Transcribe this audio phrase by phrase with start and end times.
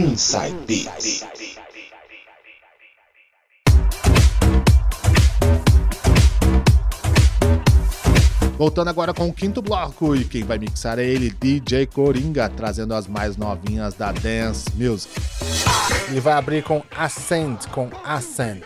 [0.00, 1.26] Inside Beats.
[8.56, 12.94] Voltando agora com o quinto bloco e quem vai mixar é ele, DJ Coringa, trazendo
[12.94, 15.12] as mais novinhas da Dance Music.
[16.08, 18.64] Ele vai abrir com Ascent, com Ascent.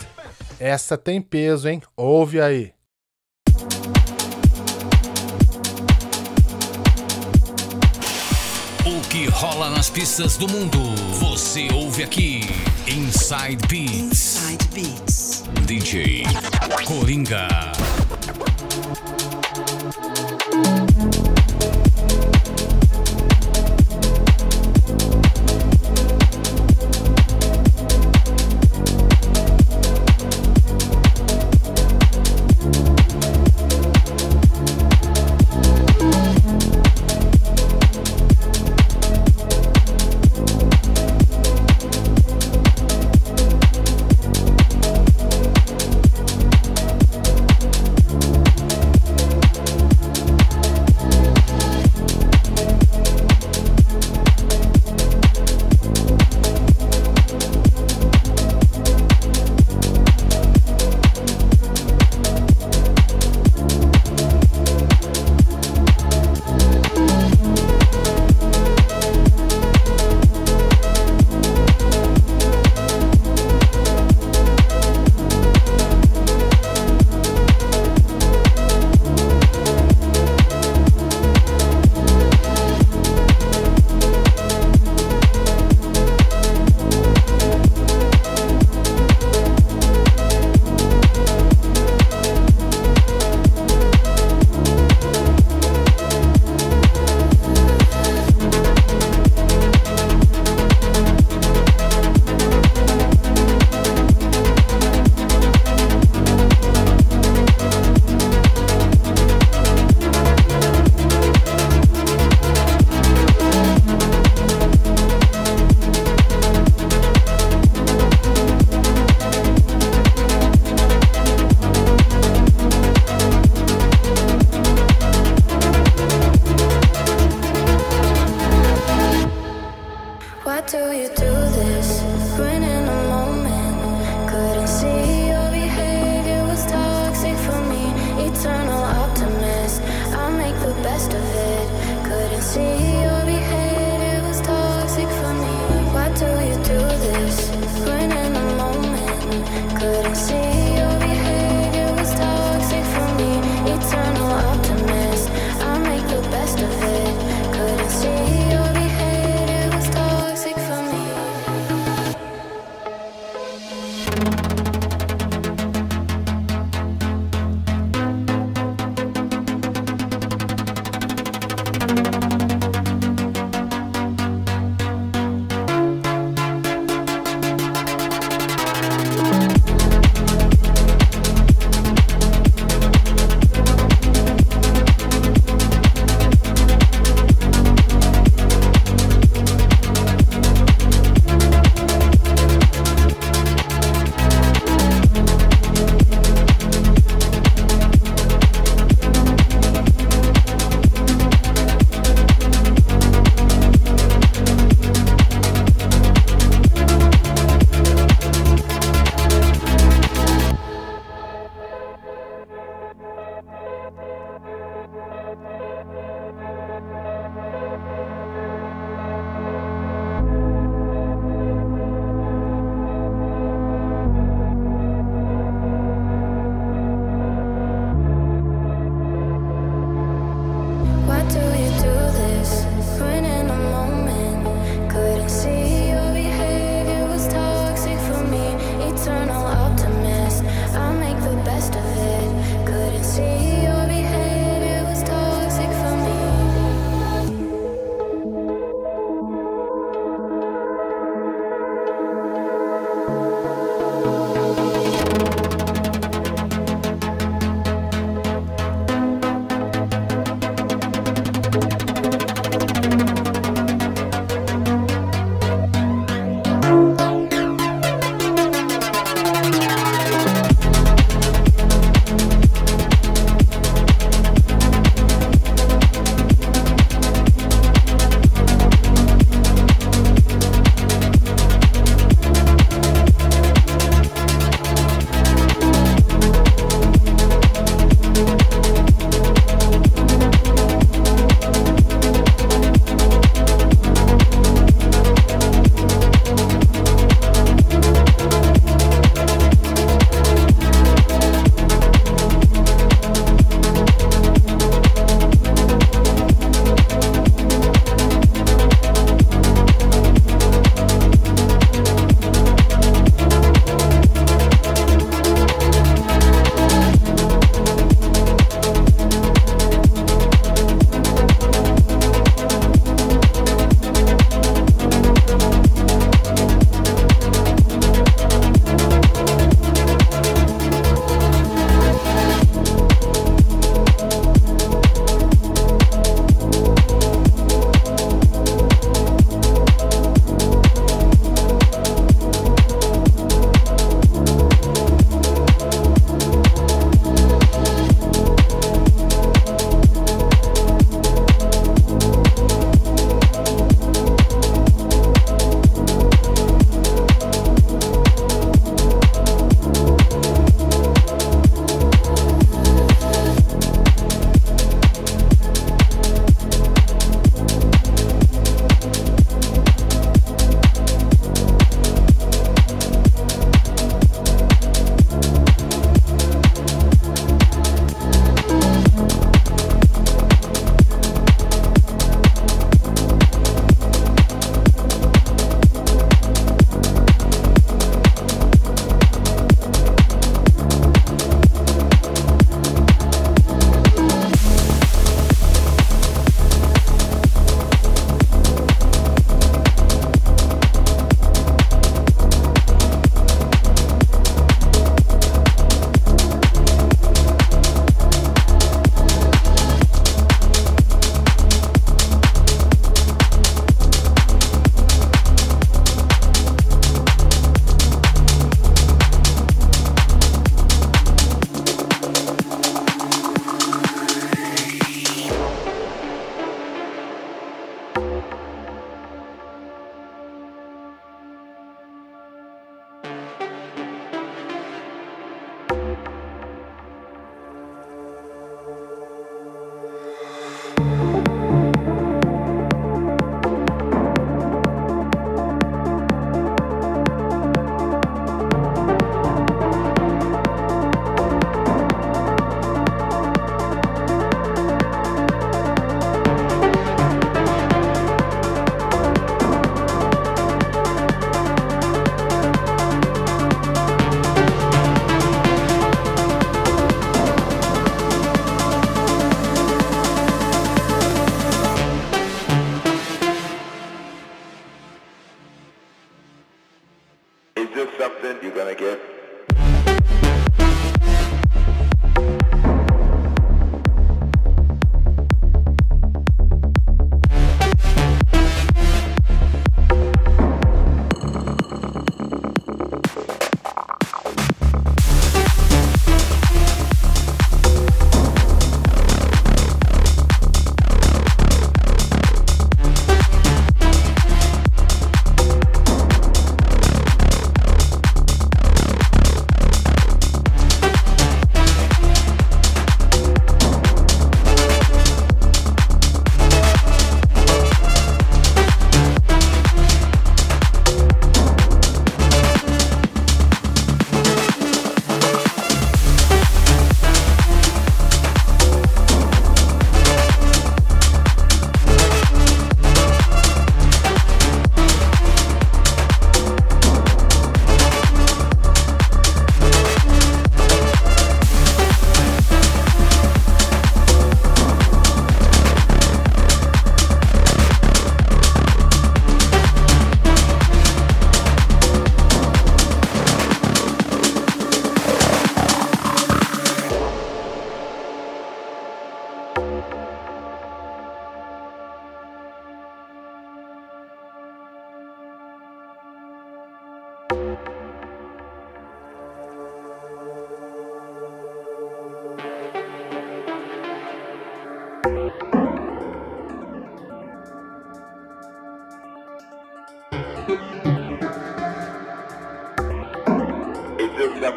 [0.61, 1.83] Essa tem peso, hein?
[1.97, 2.74] Ouve aí.
[9.09, 10.79] Que rola nas pistas do mundo,
[11.19, 12.41] você ouve aqui.
[12.87, 14.37] Inside Beats.
[14.37, 15.45] Inside Beats.
[15.67, 16.25] DJ
[16.87, 17.84] Coringa.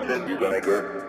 [0.08, 1.07] then you gonna get.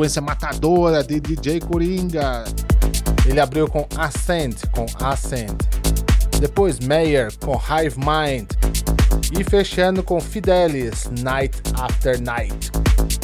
[0.00, 2.44] Sequência matadora de DJ Coringa.
[3.26, 5.52] Ele abriu com Ascent, com Ascent.
[6.40, 8.48] Depois Mayer com Hive Mind.
[9.38, 12.72] E fechando com Fidelis, Night After Night.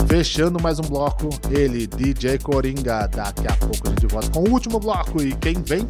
[0.07, 3.07] Fechando mais um bloco, ele, DJ Coringa.
[3.07, 5.23] Daqui a pouco a gente volta com o último bloco.
[5.23, 5.89] E quem vem?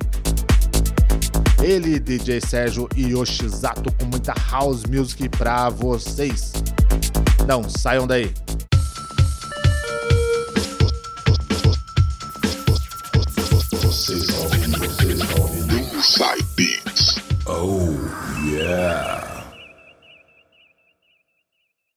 [1.60, 6.52] Ele, DJ Sérgio Yoshizato, com muita house music pra vocês.
[7.44, 8.32] Não saiam daí.